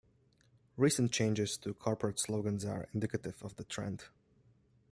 Recent 0.77 1.11
changes 1.11 1.57
to 1.57 1.75
corporate 1.75 2.17
slogans 2.19 2.65
are 2.65 2.87
indicative 2.91 3.37
of 3.43 3.55
the 3.57 3.63
trend. 3.63 4.05